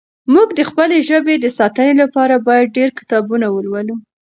[0.33, 3.95] موږ د خپلې ژبې د ساتنې لپاره باید ډېر کتابونه ولولو.